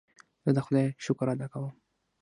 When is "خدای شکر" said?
0.65-1.27